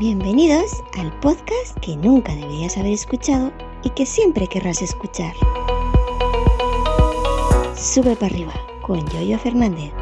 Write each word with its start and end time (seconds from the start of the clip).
Bienvenidos 0.00 0.82
al 0.98 1.12
podcast 1.20 1.78
que 1.82 1.94
nunca 1.94 2.34
deberías 2.34 2.78
haber 2.78 2.94
escuchado 2.94 3.52
y 3.84 3.90
que 3.90 4.06
siempre 4.06 4.46
querrás 4.46 4.80
escuchar. 4.80 5.34
Sube 7.76 8.16
para 8.16 8.32
arriba 8.32 8.54
con 8.80 9.06
Yoyo 9.10 9.38
Fernández. 9.38 9.92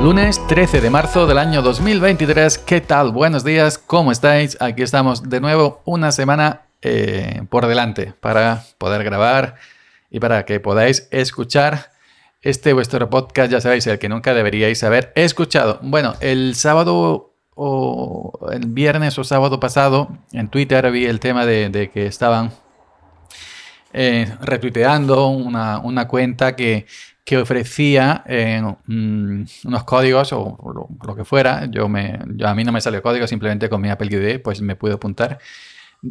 Lunes 0.00 0.40
13 0.46 0.80
de 0.80 0.88
marzo 0.88 1.26
del 1.26 1.38
año 1.38 1.62
2023. 1.62 2.58
¿Qué 2.58 2.80
tal? 2.80 3.10
Buenos 3.10 3.42
días, 3.42 3.76
¿cómo 3.76 4.12
estáis? 4.12 4.56
Aquí 4.60 4.82
estamos 4.82 5.28
de 5.28 5.40
nuevo 5.40 5.82
una 5.84 6.12
semana 6.12 6.62
eh, 6.80 7.42
por 7.50 7.66
delante 7.66 8.14
para 8.20 8.62
poder 8.78 9.02
grabar 9.02 9.56
y 10.12 10.20
para 10.20 10.44
que 10.44 10.60
podáis 10.60 11.08
escuchar 11.10 11.95
este 12.42 12.72
vuestro 12.72 13.08
podcast, 13.10 13.50
ya 13.50 13.60
sabéis, 13.60 13.86
el 13.86 13.98
que 13.98 14.08
nunca 14.08 14.34
deberíais 14.34 14.82
haber 14.84 15.12
escuchado. 15.14 15.78
Bueno, 15.82 16.14
el 16.20 16.54
sábado 16.54 17.34
o 17.54 18.50
el 18.52 18.66
viernes 18.66 19.18
o 19.18 19.24
sábado 19.24 19.58
pasado 19.58 20.08
en 20.32 20.48
Twitter 20.48 20.90
vi 20.92 21.06
el 21.06 21.20
tema 21.20 21.46
de, 21.46 21.90
que 21.92 22.06
estaban 22.06 22.52
eh, 23.92 24.30
retuiteando 24.42 25.28
una, 25.28 26.06
cuenta 26.06 26.54
que, 26.54 26.86
ofrecía 27.40 28.22
eh, 28.26 28.62
mm, 28.62 29.44
unos 29.64 29.84
códigos 29.84 30.32
o, 30.32 30.88
lo, 31.02 31.16
que 31.16 31.24
fuera. 31.24 31.64
Yo 31.70 31.88
me, 31.88 32.18
a 32.44 32.54
mí 32.54 32.62
no 32.62 32.72
me 32.72 32.80
salió 32.80 33.02
código, 33.02 33.26
simplemente 33.26 33.68
con 33.68 33.80
mi 33.80 33.88
Apple 33.88 34.08
ID 34.14 34.40
pues 34.40 34.60
me 34.60 34.76
pude 34.76 34.92
apuntar 34.92 35.38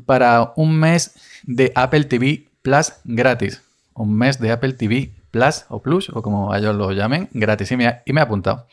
para 0.06 0.52
un 0.56 0.78
mes 0.78 1.16
de 1.44 1.72
Apple 1.76 2.06
TV 2.06 2.48
Plus 2.64 2.94
gratis. 3.04 3.62
Un 3.94 4.18
mes 4.18 4.40
de 4.40 4.52
Apple 4.52 4.74
TV 4.74 5.12
Plus 5.36 5.66
o 5.68 5.82
Plus, 5.82 6.10
o 6.10 6.22
como 6.22 6.56
ellos 6.56 6.74
lo 6.74 6.94
llamen, 6.94 7.28
gratis. 7.34 7.70
Y 7.72 7.76
me, 7.76 8.02
y 8.06 8.14
me 8.14 8.22
apuntado. 8.22 8.68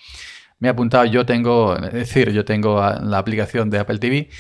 Me 0.60 0.68
ha 0.68 0.70
apuntado, 0.70 1.04
yo 1.06 1.26
tengo, 1.26 1.76
es 1.76 1.92
decir, 1.92 2.30
yo 2.30 2.44
tengo 2.44 2.80
la 2.80 3.18
aplicación 3.18 3.68
de 3.68 3.80
Apple 3.80 3.98
TV 3.98 4.30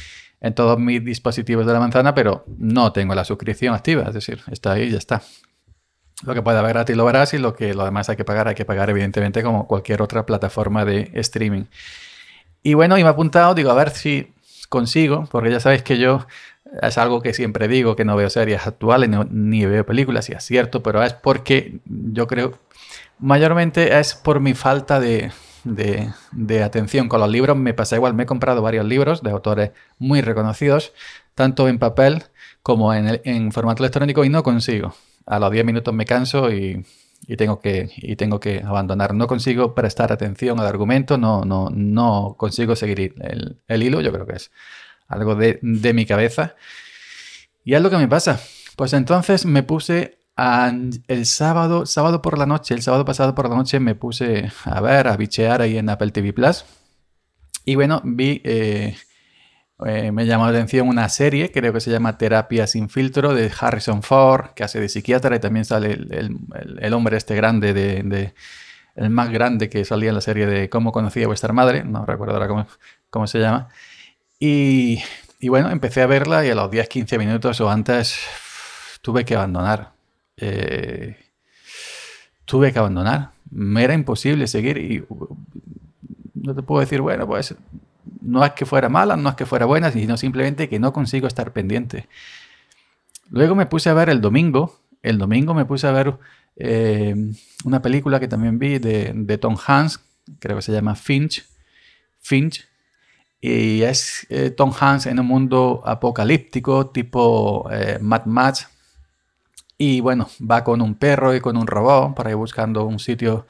en 0.40 0.54
todos 0.54 0.78
mis 0.78 1.04
dispositivos 1.04 1.66
de 1.66 1.72
la 1.72 1.80
manzana, 1.80 2.14
pero 2.14 2.44
no 2.58 2.92
tengo 2.92 3.16
la 3.16 3.24
suscripción 3.24 3.74
activa, 3.74 4.04
es 4.04 4.14
decir, 4.14 4.40
está 4.52 4.72
ahí 4.72 4.84
y 4.84 4.90
ya 4.90 4.98
está. 4.98 5.22
Lo 6.24 6.32
que 6.32 6.42
puede 6.42 6.58
haber 6.58 6.74
gratis 6.74 6.96
lo 6.96 7.04
verás 7.04 7.34
y 7.34 7.38
lo 7.38 7.56
que 7.56 7.74
lo 7.74 7.84
demás 7.84 8.08
hay 8.08 8.14
que 8.14 8.24
pagar, 8.24 8.46
hay 8.46 8.54
que 8.54 8.64
pagar 8.64 8.88
evidentemente 8.88 9.42
como 9.42 9.66
cualquier 9.66 10.00
otra 10.00 10.24
plataforma 10.24 10.84
de 10.84 11.10
streaming. 11.14 11.64
Y 12.62 12.74
bueno, 12.74 12.96
y 12.98 13.02
me 13.02 13.08
ha 13.08 13.12
apuntado, 13.12 13.54
digo, 13.54 13.72
a 13.72 13.74
ver 13.74 13.90
si 13.90 14.32
consigo, 14.68 15.26
porque 15.28 15.50
ya 15.50 15.58
sabéis 15.58 15.82
que 15.82 15.98
yo 15.98 16.24
es 16.80 16.98
algo 16.98 17.20
que 17.20 17.34
siempre 17.34 17.68
digo, 17.68 17.96
que 17.96 18.04
no 18.04 18.16
veo 18.16 18.30
series 18.30 18.66
actuales 18.66 19.10
ni 19.30 19.66
veo 19.66 19.84
películas, 19.84 20.28
y 20.30 20.32
es 20.32 20.44
cierto, 20.44 20.82
pero 20.82 21.02
es 21.02 21.12
porque 21.12 21.80
yo 21.84 22.26
creo, 22.26 22.58
mayormente 23.18 23.98
es 23.98 24.14
por 24.14 24.40
mi 24.40 24.54
falta 24.54 25.00
de, 25.00 25.30
atención 26.64 27.08
con 27.08 27.20
los 27.20 27.30
libros. 27.30 27.56
Me 27.56 27.74
pasa 27.74 27.96
igual, 27.96 28.14
me 28.14 28.24
he 28.24 28.26
comprado 28.26 28.62
varios 28.62 28.86
libros 28.86 29.22
de 29.22 29.30
autores 29.30 29.70
muy 29.98 30.22
reconocidos, 30.22 30.92
tanto 31.34 31.68
en 31.68 31.78
papel 31.78 32.24
como 32.62 32.94
en, 32.94 33.20
en 33.24 33.52
formato 33.52 33.82
electrónico, 33.82 34.24
y 34.24 34.28
no 34.28 34.42
consigo. 34.42 34.94
A 35.26 35.38
los 35.38 35.50
10 35.50 35.64
minutos 35.64 35.94
me 35.94 36.04
canso 36.04 36.50
y, 36.52 36.84
tengo 37.36 37.60
que, 37.60 37.90
y 37.96 38.16
tengo 38.16 38.40
que 38.40 38.62
abandonar. 38.64 39.14
No 39.14 39.26
consigo 39.26 39.74
prestar 39.74 40.10
atención 40.12 40.58
al 40.58 40.66
argumento, 40.66 41.18
no, 41.18 41.44
no, 41.44 41.68
no 41.70 42.34
consigo 42.38 42.76
seguir 42.76 43.14
el, 43.20 43.58
el 43.68 43.82
hilo, 43.82 44.00
yo 44.00 44.12
creo 44.12 44.26
que 44.26 44.36
es 44.36 44.50
algo 45.12 45.34
de, 45.34 45.58
mi 45.62 46.06
cabeza. 46.06 46.54
Y 47.64 47.74
es 47.74 47.82
lo 47.82 47.90
que 47.90 47.98
me 47.98 48.08
pasa. 48.08 48.40
Pues 48.76 48.92
entonces 48.92 49.46
me 49.46 49.62
puse 49.62 50.18
el 50.36 51.26
sábado, 51.26 51.86
sábado 51.86 52.22
por 52.22 52.38
la 52.38 52.46
noche, 52.46 52.74
el 52.74 52.82
sábado 52.82 53.04
pasado 53.04 53.34
por 53.34 53.48
la 53.48 53.56
noche 53.56 53.78
me 53.78 53.94
puse 53.94 54.50
a 54.64 54.80
ver, 54.80 55.06
a 55.06 55.16
bichear 55.16 55.60
ahí 55.62 55.78
en 55.78 55.88
Apple 55.88 56.10
TV 56.10 56.32
Plus. 56.32 56.64
Y 57.64 57.74
bueno, 57.76 58.00
vi, 58.04 58.40
eh, 58.44 58.96
eh, 59.86 60.12
me 60.12 60.26
llamó 60.26 60.44
la 60.44 60.50
atención 60.50 60.88
una 60.88 61.08
serie, 61.08 61.50
creo 61.50 61.72
que 61.72 61.80
se 61.80 61.90
llama 61.90 62.18
Terapia 62.18 62.66
sin 62.66 62.88
filtro, 62.88 63.34
de 63.34 63.50
Harrison 63.58 64.02
Ford, 64.02 64.50
que 64.54 64.64
hace 64.64 64.80
de 64.80 64.88
psiquiatra 64.88 65.36
y 65.36 65.40
también 65.40 65.64
sale 65.64 65.92
el, 65.92 66.94
hombre 66.94 67.16
este 67.16 67.34
grande, 67.34 67.72
de, 67.72 68.34
el 68.94 69.10
más 69.10 69.30
grande 69.30 69.68
que 69.68 69.84
salía 69.84 70.10
en 70.10 70.14
la 70.16 70.20
serie 70.20 70.46
de 70.46 70.68
Cómo 70.68 70.92
conocía 70.92 71.24
a 71.24 71.28
vuestra 71.28 71.52
madre, 71.52 71.84
no 71.84 72.04
recuerdo 72.06 72.34
ahora 72.34 72.48
cómo, 72.48 72.66
cómo 73.10 73.26
se 73.26 73.38
llama. 73.40 73.68
Y, 74.44 74.98
bueno, 75.48 75.70
empecé 75.70 76.02
a 76.02 76.08
verla 76.08 76.44
y 76.44 76.50
a 76.50 76.56
los 76.56 76.68
10-15 76.68 77.16
minutos 77.16 77.60
o 77.60 77.70
antes 77.70 78.18
tuve 79.00 79.24
que 79.24 79.36
abandonar. 79.36 79.92
Eh, 80.36 81.16
tuve 82.44 82.72
que 82.72 82.80
abandonar. 82.80 83.30
Me 83.52 83.84
era 83.84 83.94
imposible 83.94 84.48
seguir 84.48 84.78
y 84.78 85.04
no 86.34 86.56
te 86.56 86.62
puedo 86.64 86.80
decir, 86.80 87.00
bueno, 87.02 87.24
pues 87.24 87.54
no 88.20 88.44
es 88.44 88.50
que 88.54 88.66
fuera 88.66 88.88
mala, 88.88 89.16
no 89.16 89.28
es 89.28 89.36
que 89.36 89.46
fuera 89.46 89.64
buena, 89.64 89.92
sino 89.92 90.16
simplemente 90.16 90.68
que 90.68 90.80
no 90.80 90.92
consigo 90.92 91.28
estar 91.28 91.52
pendiente. 91.52 92.08
Luego 93.30 93.54
me 93.54 93.66
puse 93.66 93.90
a 93.90 93.94
ver 93.94 94.08
el 94.08 94.20
domingo, 94.20 94.80
el 95.04 95.18
domingo 95.18 95.54
me 95.54 95.66
puse 95.66 95.86
a 95.86 95.92
ver 95.92 96.14
eh, 96.56 97.14
una 97.62 97.80
película 97.80 98.18
que 98.18 98.26
también 98.26 98.58
vi 98.58 98.80
de, 98.80 99.12
de 99.14 99.38
Tom 99.38 99.56
Hanks, 99.64 100.00
creo 100.40 100.56
que 100.56 100.62
se 100.62 100.72
llama 100.72 100.96
Finch, 100.96 101.46
Finch, 102.18 102.66
y 103.44 103.82
es 103.82 104.24
eh, 104.30 104.50
Tom 104.50 104.72
Hanks 104.78 105.06
en 105.06 105.18
un 105.18 105.26
mundo 105.26 105.82
apocalíptico 105.84 106.90
tipo 106.90 107.68
eh, 107.72 107.98
Mad 108.00 108.26
Max. 108.26 108.68
Y 109.76 110.00
bueno, 110.00 110.28
va 110.40 110.62
con 110.62 110.80
un 110.80 110.94
perro 110.94 111.34
y 111.34 111.40
con 111.40 111.56
un 111.56 111.66
robot 111.66 112.14
para 112.14 112.30
ir 112.30 112.36
buscando 112.36 112.84
un 112.84 113.00
sitio 113.00 113.46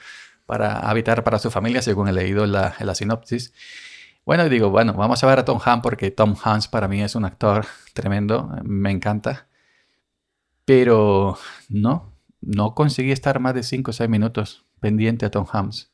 para 0.47 0.81
habitar 0.81 1.23
para 1.25 1.39
su 1.39 1.51
familia, 1.51 1.83
según 1.83 2.09
he 2.09 2.13
leído 2.13 2.45
en 2.45 2.53
la, 2.53 2.75
la 2.81 2.95
sinopsis. 2.95 3.53
Bueno, 4.25 4.49
digo, 4.49 4.71
bueno, 4.71 4.95
vamos 4.95 5.23
a 5.23 5.27
ver 5.27 5.41
a 5.41 5.45
Tom 5.45 5.61
Hanks 5.63 5.83
porque 5.83 6.11
Tom 6.11 6.37
Hanks 6.43 6.69
para 6.69 6.89
mí 6.89 7.03
es 7.03 7.15
un 7.15 7.27
actor 7.27 7.67
tremendo, 7.93 8.51
me 8.65 8.91
encanta. 8.91 9.47
Pero 10.65 11.37
no, 11.69 12.15
no 12.41 12.75
conseguí 12.75 13.13
estar 13.13 13.41
más 13.41 13.55
de 13.55 13.63
5 13.63 13.91
o 13.91 13.95
6 13.95 14.09
minutos 14.09 14.65
pendiente 14.81 15.27
a 15.27 15.31
Tom 15.31 15.47
Hanks. 15.53 15.92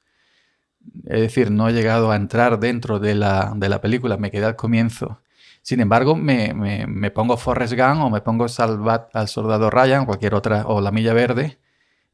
Es 1.05 1.21
decir, 1.21 1.51
no 1.51 1.69
he 1.69 1.73
llegado 1.73 2.11
a 2.11 2.17
entrar 2.17 2.61
dentro 2.61 2.99
de 2.99 3.15
la, 3.15 3.81
película, 3.83 4.17
me 4.17 4.31
quedé 4.31 4.45
al 4.45 4.57
comienzo. 4.57 5.21
Sin 5.63 5.81
embargo, 5.81 6.17
me, 6.17 7.11
pongo 7.15 7.37
Forrest 7.37 7.75
Gump 7.75 8.03
o 8.03 8.11
me 8.11 8.21
pongo 8.21 8.49
Salvat 8.49 9.15
al 9.15 9.29
Soldado 9.29 9.71
Ryan 9.71 10.03
o 10.03 10.07
cualquier 10.07 10.35
otra, 10.35 10.67
o 10.67 10.81
La 10.81 10.91
Milla 10.91 11.13
Verde, 11.13 11.59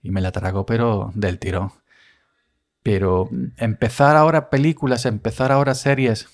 y 0.02 0.10
me 0.10 0.20
la 0.20 0.32
trago, 0.32 0.66
pero 0.66 1.12
del 1.14 1.38
tirón. 1.38 1.72
Pero 2.82 3.28
empezar 3.56 4.16
ahora 4.16 4.50
películas, 4.50 5.06
empezar 5.06 5.52
ahora 5.52 5.74
series 5.74 6.28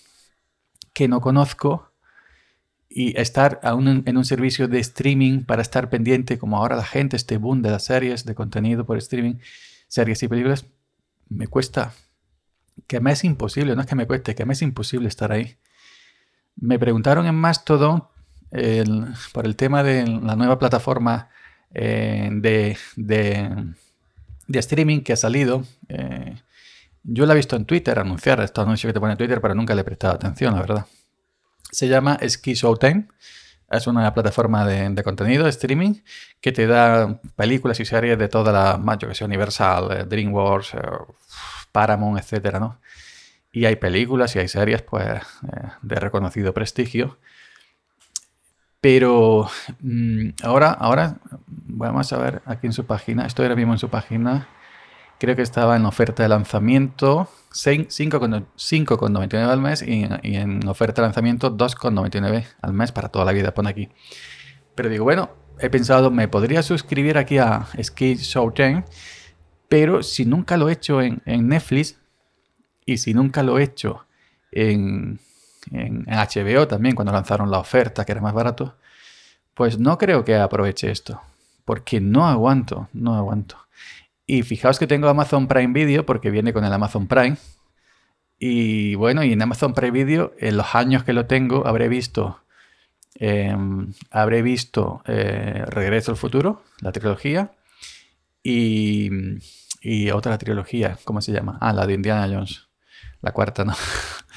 que 0.92 1.08
no 1.08 1.20
conozco 1.20 1.90
y 2.88 3.18
estar 3.20 3.60
en 3.62 4.16
un 4.16 4.24
servicio 4.24 4.66
de 4.66 4.80
streaming 4.80 5.44
para 5.44 5.62
estar 5.62 5.88
pendiente, 5.88 6.38
como 6.38 6.56
ahora 6.56 6.74
la 6.74 6.84
gente, 6.84 7.16
este 7.16 7.36
boom 7.36 7.62
de 7.62 7.70
las 7.70 7.84
series, 7.84 8.24
de 8.24 8.34
contenido 8.34 8.84
por 8.84 8.98
streaming, 8.98 9.36
series 9.86 10.22
y 10.24 10.28
películas, 10.28 10.66
me 11.28 11.46
cuesta 11.46 11.92
que 12.86 13.00
me 13.00 13.12
es 13.12 13.24
imposible, 13.24 13.74
no 13.74 13.82
es 13.82 13.86
que 13.86 13.94
me 13.94 14.06
cueste, 14.06 14.34
que 14.34 14.44
me 14.44 14.52
es 14.52 14.62
imposible 14.62 15.08
estar 15.08 15.32
ahí. 15.32 15.56
Me 16.56 16.78
preguntaron 16.78 17.26
en 17.26 17.34
Mastodon 17.34 18.04
por 19.32 19.46
el 19.46 19.56
tema 19.56 19.82
de 19.82 20.06
la 20.06 20.36
nueva 20.36 20.58
plataforma 20.58 21.30
eh, 21.72 22.28
de, 22.32 22.76
de, 22.96 23.74
streaming 24.58 25.00
que 25.00 25.12
ha 25.12 25.16
salido. 25.16 25.62
Eh, 25.88 26.34
yo 27.02 27.26
la 27.26 27.32
he 27.32 27.36
visto 27.36 27.56
en 27.56 27.64
Twitter 27.64 27.98
anunciar 27.98 28.40
estos 28.40 28.64
anuncios 28.64 28.88
que 28.88 28.94
te 28.94 29.00
pone 29.00 29.12
en 29.12 29.18
Twitter, 29.18 29.40
pero 29.40 29.54
nunca 29.54 29.74
le 29.74 29.82
he 29.82 29.84
prestado 29.84 30.14
atención, 30.14 30.54
la 30.54 30.60
verdad. 30.60 30.86
Se 31.70 31.88
llama 31.88 32.18
Ski 32.28 32.54
Showtime. 32.54 33.06
Es 33.70 33.86
una 33.86 34.12
plataforma 34.12 34.66
de, 34.66 35.00
contenido, 35.04 35.44
de 35.44 35.50
streaming, 35.50 35.94
que 36.40 36.50
te 36.50 36.66
da 36.66 37.20
películas 37.36 37.78
y 37.78 37.84
series 37.84 38.18
de 38.18 38.26
toda 38.26 38.50
la, 38.50 38.78
más 38.78 38.98
que 38.98 39.14
sea 39.14 39.28
Universal, 39.28 39.92
eh, 39.92 40.04
DreamWorks, 40.04 40.74
Paramount, 41.72 42.18
etcétera, 42.18 42.60
¿no? 42.60 42.80
Y 43.52 43.64
hay 43.64 43.76
películas 43.76 44.36
y 44.36 44.38
hay 44.38 44.48
series, 44.48 44.82
pues, 44.82 45.04
eh, 45.04 45.68
de 45.82 45.96
reconocido 45.96 46.54
prestigio. 46.54 47.18
Pero 48.80 49.48
mm, 49.80 50.30
ahora, 50.42 50.70
ahora, 50.70 51.18
vamos 51.46 52.12
a 52.12 52.18
ver 52.18 52.42
aquí 52.46 52.66
en 52.66 52.72
su 52.72 52.86
página, 52.86 53.26
estoy 53.26 53.44
ahora 53.44 53.56
mismo 53.56 53.72
en 53.74 53.78
su 53.78 53.90
página, 53.90 54.48
creo 55.18 55.36
que 55.36 55.42
estaba 55.42 55.76
en 55.76 55.84
oferta 55.84 56.22
de 56.22 56.30
lanzamiento 56.30 57.28
5,99 57.52 59.48
al 59.48 59.60
mes 59.60 59.82
y, 59.82 60.06
en 60.22 60.66
oferta 60.66 61.02
de 61.02 61.08
lanzamiento 61.08 61.54
2,99 61.56 62.46
al 62.62 62.72
mes 62.72 62.92
para 62.92 63.08
toda 63.08 63.26
la 63.26 63.32
vida, 63.32 63.52
pone 63.52 63.68
aquí. 63.68 63.90
Pero 64.74 64.88
digo, 64.88 65.04
bueno, 65.04 65.30
he 65.58 65.68
pensado, 65.68 66.10
me 66.10 66.28
podría 66.28 66.62
suscribir 66.62 67.18
aquí 67.18 67.36
a 67.38 67.66
Ski 67.82 68.16
Show 68.16 68.50
10 68.56 68.84
pero 69.70 70.02
si 70.02 70.24
nunca 70.26 70.56
lo 70.56 70.68
he 70.68 70.72
hecho 70.72 71.00
en, 71.00 71.22
Netflix 71.24 71.96
y 72.84 72.98
si 72.98 73.14
nunca 73.14 73.44
lo 73.44 73.56
he 73.56 73.62
hecho 73.62 74.04
en, 74.50 75.20
HBO 75.70 76.66
también, 76.66 76.96
cuando 76.96 77.12
lanzaron 77.12 77.52
la 77.52 77.60
oferta, 77.60 78.04
que 78.04 78.10
era 78.10 78.20
más 78.20 78.34
barato, 78.34 78.74
pues 79.54 79.78
no 79.78 79.96
creo 79.96 80.24
que 80.24 80.34
aproveche 80.34 80.90
esto. 80.90 81.20
Porque 81.64 82.00
no 82.00 82.26
aguanto, 82.26 82.88
no 82.92 83.14
aguanto. 83.14 83.58
Y 84.26 84.42
fijaos 84.42 84.80
que 84.80 84.88
tengo 84.88 85.08
Amazon 85.08 85.46
Prime 85.46 85.72
Video 85.72 86.04
porque 86.04 86.30
viene 86.30 86.52
con 86.52 86.64
el 86.64 86.72
Amazon 86.72 87.06
Prime. 87.06 87.36
Y 88.40 88.96
bueno, 88.96 89.22
y 89.22 89.32
en 89.32 89.40
Amazon 89.40 89.72
Prime 89.72 89.92
Video, 89.92 90.32
en 90.40 90.56
los 90.56 90.74
años 90.74 91.04
que 91.04 91.12
lo 91.12 91.26
tengo, 91.26 91.64
habré 91.64 91.86
visto, 91.86 92.40
em, 93.14 93.92
habré 94.10 94.42
visto 94.42 95.02
eh, 95.06 95.64
Regreso 95.68 96.10
al 96.10 96.16
Futuro, 96.16 96.64
la 96.80 96.90
trilogía, 96.90 97.52
y, 98.42 99.10
y, 99.80 100.10
otra 100.10 100.38
trilogía, 100.38 100.98
¿cómo 101.04 101.20
se 101.20 101.32
llama? 101.32 101.58
Ah, 101.60 101.72
la 101.72 101.86
de 101.86 101.94
Indiana 101.94 102.28
Jones, 102.32 102.68
la 103.20 103.32
cuarta, 103.32 103.64
¿no? 103.64 103.74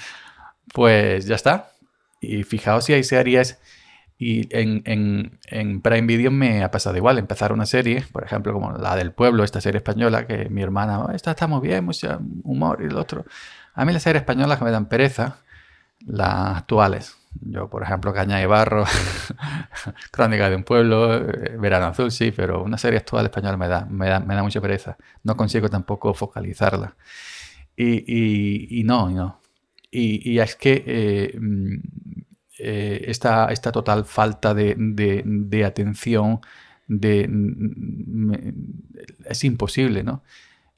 pues 0.73 1.25
ya 1.25 1.35
está. 1.35 1.71
Y 2.21 2.43
fijaos 2.43 2.85
si 2.85 2.93
hay 2.93 3.03
series 3.03 3.59
y 4.17 4.47
en, 4.51 5.81
Prime 5.81 6.07
Video 6.07 6.31
me 6.31 6.63
ha 6.63 6.71
pasado 6.71 6.95
igual, 6.95 7.17
empezar 7.17 7.51
una 7.51 7.65
serie, 7.65 8.05
por 8.11 8.23
ejemplo, 8.23 8.53
como 8.53 8.71
la 8.71 8.95
del 8.95 9.11
pueblo, 9.11 9.43
esta 9.43 9.59
serie 9.59 9.79
española, 9.79 10.27
que 10.27 10.49
mi 10.49 10.61
hermana, 10.61 11.01
oh, 11.01 11.11
esta 11.11 11.31
está 11.31 11.47
muy 11.47 11.67
bien, 11.67 11.83
mucho 11.83 12.19
humor 12.43 12.79
y 12.81 12.85
el 12.85 12.97
otro. 12.97 13.25
A 13.73 13.85
mí 13.85 13.91
las 13.91 14.03
series 14.03 14.21
españolas 14.21 14.59
que 14.59 14.65
me 14.65 14.71
dan 14.71 14.87
pereza, 14.87 15.37
las 16.05 16.57
actuales. 16.57 17.17
Yo, 17.41 17.69
por 17.69 17.83
ejemplo, 17.83 18.13
Caña 18.13 18.41
y 18.41 18.45
Barro, 18.45 18.85
Crónica 20.11 20.49
de 20.49 20.55
un 20.55 20.63
pueblo, 20.63 21.13
eh, 21.15 21.57
Verano 21.59 21.87
Azul, 21.87 22.11
sí, 22.11 22.31
pero 22.31 22.63
una 22.63 22.77
serie 22.77 22.99
actual 22.99 23.25
española 23.25 23.57
me 23.57 23.67
da, 23.67 23.85
me 23.85 24.07
da, 24.07 24.19
me 24.19 24.35
da 24.35 24.43
mucha 24.43 24.61
pereza. 24.61 24.97
No 25.23 25.35
consigo 25.35 25.69
tampoco 25.69 26.13
focalizarla. 26.13 26.95
Y, 27.75 28.79
y, 28.79 28.83
no, 28.83 29.09
no. 29.09 29.41
Y, 29.89 30.31
y 30.31 30.39
es 30.39 30.55
que 30.55 30.83
eh, 30.85 31.39
eh, 32.59 33.05
esta, 33.07 33.47
total 33.71 34.05
falta 34.05 34.53
de, 34.53 35.63
atención 35.65 36.39
de, 36.87 37.29
es 39.25 39.43
imposible, 39.43 40.03
¿no? 40.03 40.23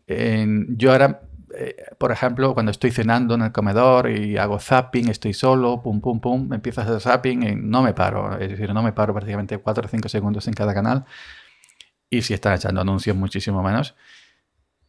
yo 0.08 0.92
ahora, 0.92 1.22
eh, 1.58 1.76
por 1.98 2.12
ejemplo, 2.12 2.54
cuando 2.54 2.72
estoy 2.72 2.92
cenando 2.92 3.36
en 3.36 3.42
el 3.44 3.52
comedor 3.52 4.10
y 4.10 4.38
hago 4.38 4.60
zapping, 4.60 5.10
estoy 5.10 5.34
solo, 5.34 5.82
pum, 5.82 6.02
pum, 6.02 6.20
pum, 6.20 6.48
me 6.48 6.58
empiezo 6.58 6.82
a 6.82 6.84
hacer 6.84 7.00
zapping 7.00 7.44
y 7.44 7.56
no 7.56 7.82
me 7.84 7.94
paro, 7.94 8.38
es 8.40 8.50
decir, 8.50 8.74
no 8.74 8.84
me 8.84 8.94
paro 8.94 9.14
prácticamente 9.14 9.58
4 9.58 9.86
o 9.86 9.88
5 9.88 10.10
segundos 10.10 10.48
en 10.48 10.54
cada 10.54 10.74
canal 10.74 11.06
y 12.10 12.22
si 12.22 12.34
están 12.34 12.54
echando 12.54 12.82
anuncios 12.82 13.16
muchísimo 13.16 13.62
menos. 13.64 13.96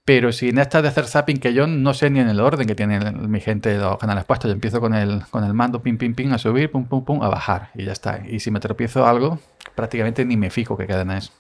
Pero 0.05 0.31
si 0.31 0.51
en 0.51 0.59
esta 0.59 0.83
de 0.83 0.89
hacer 0.89 1.07
zapping, 1.07 1.39
que 1.39 1.53
yo 1.53 1.67
no 1.67 1.93
sé 1.93 2.11
ni 2.11 2.21
en 2.21 2.29
el 2.29 2.39
orden 2.39 2.69
que 2.69 2.77
tienen 2.77 3.29
mi 3.29 3.41
gente 3.41 3.77
los 3.77 3.99
canales 3.99 4.25
puestos, 4.25 4.49
yo 4.49 4.53
empiezo 4.55 4.81
con 4.81 4.95
el, 4.95 5.23
con 5.31 5.43
el 5.43 5.53
mando 5.53 5.83
pim, 5.83 5.99
pim, 5.99 6.15
pim, 6.15 6.33
a 6.33 6.39
subir, 6.39 6.71
pum, 6.71 6.87
pum, 6.87 7.05
pum, 7.05 7.23
a 7.25 7.29
bajar 7.29 7.71
y 7.75 7.85
ya 7.85 7.93
está. 7.93 8.23
Y 8.25 8.39
si 8.39 8.53
me 8.53 8.61
tropiezo 8.61 9.05
algo, 9.05 9.41
prácticamente 9.75 10.25
ni 10.25 10.37
me 10.37 10.51
fijo 10.51 10.77
que 10.77 10.87
cadena 10.87 11.19
es. 11.19 11.33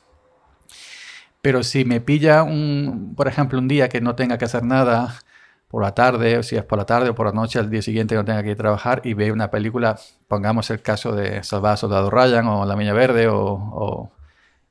Pero 1.46 1.62
si 1.62 1.84
me 1.84 2.00
pilla, 2.00 2.42
un, 2.42 3.14
por 3.14 3.28
ejemplo, 3.28 3.60
un 3.60 3.68
día 3.68 3.88
que 3.88 4.00
no 4.00 4.16
tenga 4.16 4.36
que 4.36 4.46
hacer 4.46 4.64
nada 4.64 5.22
por 5.68 5.80
la 5.80 5.94
tarde, 5.94 6.38
o 6.38 6.42
si 6.42 6.56
es 6.56 6.64
por 6.64 6.76
la 6.76 6.86
tarde 6.86 7.10
o 7.10 7.14
por 7.14 7.26
la 7.26 7.32
noche, 7.32 7.60
al 7.60 7.70
día 7.70 7.82
siguiente 7.82 8.16
no 8.16 8.24
tenga 8.24 8.42
que 8.42 8.48
ir 8.48 8.54
a 8.54 8.56
trabajar 8.56 9.00
y 9.04 9.14
veo 9.14 9.32
una 9.32 9.48
película, 9.48 9.96
pongamos 10.26 10.70
el 10.70 10.82
caso 10.82 11.14
de 11.14 11.44
Salvador 11.44 11.78
Soldado 11.78 12.10
Ryan 12.10 12.48
o 12.48 12.66
La 12.66 12.74
Miña 12.74 12.94
Verde 12.94 13.28
o, 13.28 13.38
o, 13.38 14.12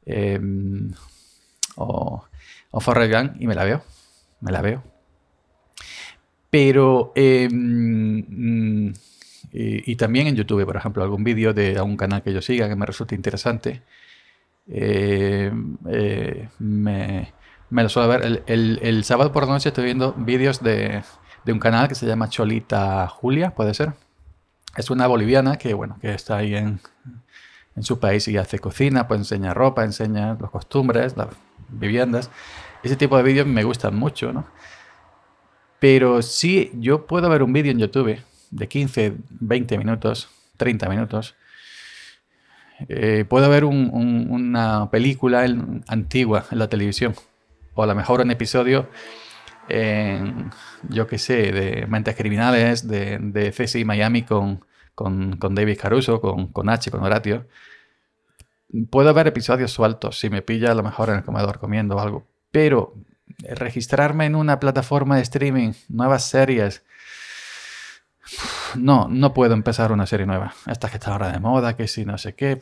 eh, 0.06 0.38
o 1.78 2.26
o 2.72 2.80
Forrest 2.82 3.38
y 3.40 3.48
me 3.48 3.56
la 3.56 3.64
veo. 3.64 3.82
Me 4.42 4.52
la 4.52 4.62
veo. 4.62 4.84
Pero, 6.50 7.14
em, 7.16 8.26
mm, 8.28 8.94
y, 9.54 9.96
también 9.96 10.28
en 10.28 10.36
YouTube, 10.36 10.66
por 10.66 10.76
ejemplo, 10.76 11.04
algún 11.04 11.24
vídeo 11.24 11.54
de 11.54 11.78
algún 11.78 11.96
canal 11.96 12.22
que 12.22 12.34
yo 12.34 12.42
siga 12.42 12.68
que 12.68 12.76
me 12.76 12.86
resulte 12.86 13.16
interesante, 13.16 13.82
eh, 14.68 15.52
eh, 15.90 16.50
me, 16.60 17.34
lo 17.70 17.90
suelo 17.90 18.10
ver. 18.10 18.44
El, 18.48 19.04
sábado 19.04 19.32
por 19.32 19.46
la 19.46 19.54
noche 19.54 19.70
estoy 19.70 19.86
viendo 19.86 20.14
vídeos 20.14 20.62
de, 20.62 21.04
un 21.48 21.60
canal 21.60 21.88
que 21.88 21.96
se 21.96 22.06
llama 22.06 22.30
Cholita 22.30 23.08
Julia, 23.08 23.52
puede 23.52 23.74
ser. 23.74 23.94
Es 24.76 24.90
una 24.90 25.08
boliviana 25.08 25.58
que, 25.58 25.74
bueno, 25.74 25.98
que 26.02 26.14
está 26.14 26.38
ahí 26.38 26.56
en, 26.56 26.80
en 27.76 27.84
su 27.84 28.00
país 28.00 28.28
y 28.28 28.38
hace 28.38 28.60
cocina, 28.60 29.08
pues 29.08 29.20
enseña 29.20 29.54
ropa, 29.54 29.84
enseña 29.84 30.38
las 30.40 30.52
costumbres, 30.52 31.16
las 31.16 31.28
viviendas. 31.70 32.30
Ese 32.84 32.96
tipo 32.96 33.18
de 33.18 33.24
vídeos 33.24 33.48
me 33.48 33.64
gustan 33.64 33.96
mucho, 33.96 34.34
¿no? 34.34 34.46
Pero 35.80 36.22
sí, 36.22 36.72
yo 36.76 37.06
puedo 37.06 37.30
ver 37.30 37.44
un 37.44 37.54
vídeo 37.54 37.72
en 37.72 37.80
YouTube 37.80 38.20
de 38.52 38.68
15, 38.68 39.16
20 39.30 39.78
minutos, 39.78 40.30
30 40.58 40.90
minutos. 40.90 41.36
Eh, 42.90 43.26
puedo 43.28 43.50
ver 43.50 43.66
una 43.66 44.90
película 44.92 45.46
antigua 45.88 46.46
en 46.52 46.60
la 46.60 46.68
televisión. 46.68 47.16
O 47.74 47.84
a 47.84 47.88
lo 47.88 47.96
mejor 47.96 48.22
un 48.22 48.32
episodio, 48.32 48.90
en, 49.68 50.52
yo 50.90 51.08
qué 51.08 51.18
sé, 51.18 51.52
de 51.52 51.86
Mentes 51.88 52.16
Criminales, 52.16 52.88
de, 52.88 53.18
de 53.20 53.52
CSI 53.52 53.86
Miami 53.86 54.24
con, 54.24 54.64
con, 54.94 55.38
con, 55.38 55.56
David 55.56 55.78
Caruso, 55.80 56.22
con, 56.22 56.48
con 56.48 56.70
H, 56.70 56.92
con 56.92 57.04
Horatio. 57.04 57.48
Puedo 58.90 59.14
ver 59.14 59.28
episodios 59.28 59.72
sueltos 59.72 60.20
si 60.20 60.30
me 60.30 60.42
pilla 60.42 60.72
a 60.72 60.76
lo 60.76 60.84
mejor 60.84 61.10
en 61.10 61.16
el 61.16 61.24
comedor 61.24 61.60
comiendo 61.60 62.00
algo. 62.00 62.26
Pero 62.52 62.94
registrarme 63.40 64.26
en 64.26 64.36
una 64.36 64.60
plataforma 64.60 65.18
de 65.18 65.24
streaming, 65.24 65.74
nuevas 65.90 66.24
series, 66.24 66.84
no, 68.76 69.08
no 69.10 69.34
puedo 69.34 69.54
empezar 69.54 69.92
una 69.92 70.06
serie 70.06 70.26
nueva. 70.26 70.54
Esta 70.68 70.90
que 70.90 70.98
está 70.98 71.12
ahora 71.12 71.32
de 71.32 71.40
moda, 71.40 71.76
que 71.76 71.88
si 71.88 72.06
no 72.06 72.18
sé 72.18 72.36
qué, 72.36 72.60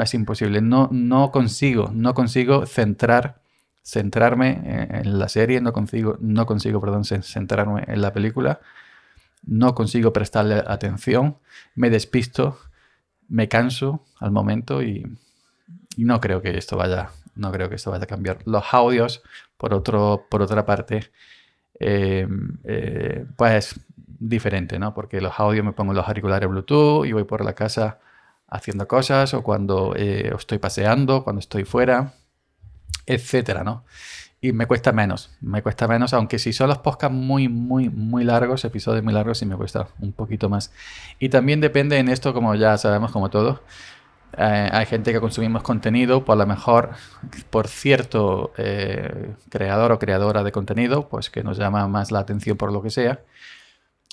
es 0.00 0.14
imposible. 0.14 0.60
No, 0.60 0.88
no 0.92 1.30
consigo, 1.30 1.90
no 1.92 2.14
consigo 2.14 2.66
centrar, 2.66 3.40
centrarme 3.82 4.60
en 4.64 5.18
la 5.18 5.28
serie, 5.28 5.60
no 5.60 5.72
consigo, 5.72 6.16
no 6.20 6.46
consigo, 6.46 6.80
perdón, 6.80 7.04
centrarme 7.04 7.84
en 7.86 8.02
la 8.02 8.12
película, 8.12 8.60
no 9.44 9.74
consigo 9.74 10.12
prestarle 10.12 10.62
atención, 10.66 11.36
me 11.74 11.90
despisto, 11.90 12.58
me 13.28 13.48
canso 13.48 14.04
al 14.18 14.32
momento 14.32 14.82
y 14.82 15.06
no 15.96 16.20
creo 16.20 16.42
que 16.42 16.58
esto 16.58 16.76
vaya 16.76 17.10
no 17.36 17.52
creo 17.52 17.68
que 17.68 17.76
esto 17.76 17.90
vaya 17.90 18.04
a 18.04 18.08
cambiar. 18.08 18.38
Los 18.46 18.64
audios, 18.72 19.22
por, 19.56 19.72
otro, 19.72 20.26
por 20.28 20.42
otra 20.42 20.64
parte, 20.66 21.10
eh, 21.78 22.26
eh, 22.64 23.26
pues 23.36 23.78
diferente, 24.18 24.78
¿no? 24.78 24.94
Porque 24.94 25.20
los 25.20 25.38
audios 25.38 25.64
me 25.64 25.72
pongo 25.72 25.92
los 25.92 26.06
auriculares 26.06 26.48
Bluetooth 26.48 27.06
y 27.06 27.12
voy 27.12 27.24
por 27.24 27.44
la 27.44 27.54
casa 27.54 27.98
haciendo 28.48 28.86
cosas 28.86 29.34
o 29.34 29.42
cuando 29.42 29.94
eh, 29.96 30.32
estoy 30.36 30.58
paseando, 30.58 31.24
cuando 31.24 31.40
estoy 31.40 31.64
fuera, 31.64 32.14
etcétera, 33.06 33.64
¿no? 33.64 33.84
Y 34.40 34.52
me 34.52 34.66
cuesta 34.66 34.92
menos, 34.92 35.30
me 35.40 35.62
cuesta 35.62 35.88
menos, 35.88 36.12
aunque 36.12 36.38
si 36.38 36.52
son 36.52 36.68
los 36.68 36.78
podcasts 36.78 37.16
muy, 37.16 37.48
muy, 37.48 37.88
muy 37.88 38.22
largos, 38.22 38.64
episodios 38.64 39.02
muy 39.02 39.14
largos, 39.14 39.38
sí 39.38 39.46
me 39.46 39.56
cuesta 39.56 39.88
un 39.98 40.12
poquito 40.12 40.48
más. 40.48 40.72
Y 41.18 41.30
también 41.30 41.60
depende 41.60 41.98
en 41.98 42.08
esto, 42.08 42.34
como 42.34 42.54
ya 42.54 42.76
sabemos, 42.76 43.12
como 43.12 43.30
todo, 43.30 43.62
eh, 44.36 44.68
hay 44.70 44.86
gente 44.86 45.12
que 45.12 45.20
consumimos 45.20 45.62
contenido, 45.62 46.24
por 46.24 46.36
lo 46.36 46.46
mejor 46.46 46.90
por 47.50 47.68
cierto 47.68 48.52
eh, 48.58 49.32
creador 49.48 49.92
o 49.92 49.98
creadora 49.98 50.42
de 50.42 50.52
contenido, 50.52 51.08
pues 51.08 51.30
que 51.30 51.42
nos 51.42 51.56
llama 51.56 51.88
más 51.88 52.10
la 52.12 52.20
atención 52.20 52.56
por 52.56 52.72
lo 52.72 52.82
que 52.82 52.90
sea. 52.90 53.20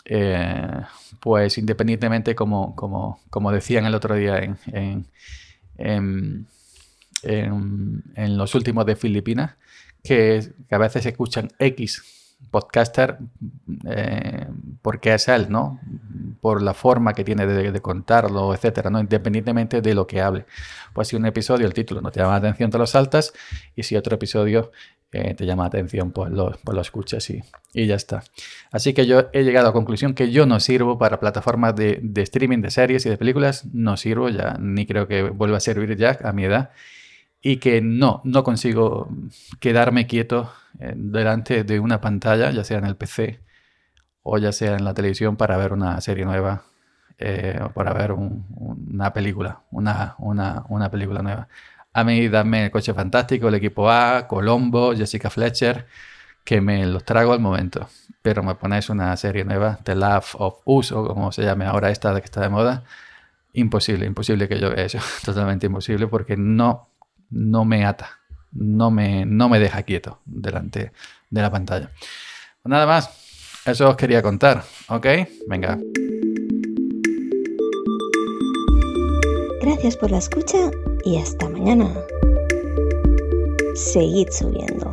Eh, 0.06 0.82
pues 1.20 1.58
independientemente, 1.58 2.36
como, 2.36 2.76
como, 2.76 3.22
como, 3.30 3.52
decían 3.52 3.86
el 3.86 3.96
otro 3.96 4.16
día 4.16 4.40
en, 4.40 4.58
en, 5.78 6.48
en, 7.24 8.38
los 8.38 8.54
últimos 8.56 8.86
de 8.86 8.96
Filipinas, 8.96 9.56
que, 10.04 10.52
que 10.68 10.76
a 10.76 10.78
veces 10.78 11.06
escuchan 11.06 11.50
X 11.58 12.24
podcaster 12.52 13.18
eh, 13.86 14.48
porque 14.82 15.14
es 15.14 15.28
él, 15.28 15.48
¿no? 15.50 15.80
Por 16.44 16.62
la 16.62 16.74
forma 16.74 17.14
que 17.14 17.24
tiene 17.24 17.48
de, 17.48 17.82
contarlo, 17.82 18.54
etcétera, 18.54 18.90
¿no? 18.90 19.00
Independientemente 19.00 19.82
de 19.82 19.94
lo 19.94 20.06
que 20.06 20.20
hable. 20.20 20.46
Pues 20.94 21.08
si 21.08 21.16
un 21.16 21.26
episodio, 21.26 21.66
el 21.66 21.74
título 21.74 22.02
no 22.02 22.12
te 22.12 22.20
llama 22.20 22.34
la 22.34 22.40
atención, 22.40 22.70
te 22.70 22.78
lo 22.78 22.86
saltas. 22.86 23.32
Y 23.78 23.84
si 23.84 23.96
otro 23.96 24.16
episodio 24.16 24.74
eh, 25.14 25.36
te 25.36 25.46
llama 25.46 25.64
la 25.64 25.68
atención, 25.68 26.12
pues 26.12 26.32
lo, 26.32 26.52
pues 26.66 26.76
lo 26.76 26.82
escuchas 26.82 27.30
y, 27.30 27.42
y, 27.74 27.88
ya 27.88 27.96
está. 27.96 28.26
Así 28.72 28.94
que 28.94 29.06
yo 29.06 29.30
he 29.32 29.44
llegado 29.44 29.68
a 29.68 29.70
la 29.70 29.74
conclusión 29.74 30.16
que 30.16 30.32
yo 30.32 30.46
no 30.46 30.60
sirvo 30.60 30.98
para 30.98 31.22
plataformas 31.22 31.78
de, 31.78 32.00
de 32.04 32.22
streaming 32.24 32.60
de 32.60 32.72
series 32.72 33.06
y 33.06 33.10
de 33.10 33.18
películas. 33.18 33.64
No 33.72 33.96
sirvo 33.96 34.28
ya, 34.28 34.58
ni 34.60 34.86
creo 34.86 35.08
que 35.08 35.24
vuelva 35.24 35.56
a 35.58 35.62
servir 35.62 35.96
ya 35.96 36.20
a 36.26 36.34
mi 36.34 36.44
edad 36.44 36.72
y 37.42 37.58
que 37.58 37.80
no, 37.80 38.22
no 38.26 38.44
consigo 38.44 39.08
quedarme 39.62 40.08
quieto 40.08 40.52
eh, 40.80 40.94
delante 40.96 41.64
de 41.64 41.80
una 41.80 42.02
pantalla, 42.02 42.52
ya 42.52 42.66
sea 42.66 42.80
en 42.80 42.86
el 42.86 42.98
PC 42.98 43.40
o 44.24 44.38
ya 44.38 44.52
sea 44.52 44.76
en 44.76 44.86
la 44.86 44.94
televisión, 44.94 45.36
para 45.36 45.58
ver 45.58 45.74
una 45.74 46.00
serie 46.02 46.26
nueva 46.26 46.64
eh, 47.20 47.60
o 47.64 47.70
para 47.70 47.94
ver 47.94 48.14
una 48.14 49.14
película, 49.14 49.62
una, 49.72 50.16
una, 50.20 50.64
una, 50.70 50.90
película 50.90 51.22
nueva. 51.22 51.48
A 51.94 52.04
mí 52.04 52.28
dame 52.28 52.66
el 52.66 52.72
coche 52.72 52.94
fantástico, 52.94 53.50
el 53.50 53.56
equipo 53.56 53.90
A, 53.90 54.28
Colombo, 54.28 54.96
Jessica 54.96 55.30
Fletcher, 55.30 55.88
que 56.44 56.62
me 56.62 56.86
los 56.86 57.04
trago 57.04 57.34
al 57.34 57.40
momento. 57.40 57.88
Pero 58.22 58.42
me 58.44 58.56
ponéis 58.56 58.90
una 58.90 59.16
serie 59.18 59.46
nueva, 59.46 59.80
The 59.84 59.96
Love 59.96 60.36
of 60.40 60.62
Us, 60.66 60.92
como 60.92 61.32
se 61.32 61.44
llame 61.44 61.66
ahora 61.66 61.92
esta 61.92 62.14
que 62.20 62.26
está 62.26 62.42
de 62.42 62.50
moda, 62.50 62.84
imposible, 63.54 64.06
imposible 64.06 64.48
que 64.48 64.60
yo 64.60 64.70
vea 64.72 64.86
eso, 64.86 65.00
totalmente 65.26 65.68
imposible, 65.68 66.08
porque 66.08 66.38
no 66.38 66.90
no 67.34 67.66
me 67.66 67.86
ata, 67.86 68.20
no 68.52 68.92
me, 68.92 69.26
no 69.26 69.50
me 69.50 69.60
deja 69.60 69.84
quieto 69.84 70.20
delante 70.26 70.94
de 71.30 71.42
la 71.42 71.52
pantalla. 71.52 71.90
Nada 72.64 72.86
más, 72.86 73.10
eso 73.66 73.90
os 73.90 73.96
quería 73.96 74.22
contar, 74.22 74.64
¿ok? 74.90 75.08
Venga. 75.48 75.80
Gracias 79.62 79.98
por 79.98 80.12
la 80.12 80.18
escucha 80.18 80.72
y 81.06 81.18
hasta 81.18 81.50
mañana. 81.50 81.90
Seguid 83.76 84.28
subiendo. 84.30 84.93